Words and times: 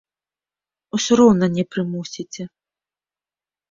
Усё 0.99 1.13
роўна 1.21 1.45
не 1.59 1.63
прымусіце. 1.77 2.43